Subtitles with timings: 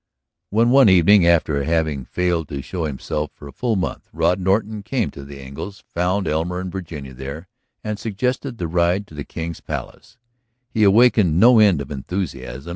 [0.49, 4.81] When one evening, after having failed to show himself for a full month, Rod Norton
[4.81, 7.47] came to the Engles', found Elmer and Virginia there,
[7.83, 10.17] and suggested the ride to the King's Palace,
[10.71, 12.69] he awakened no end of enthusiasm.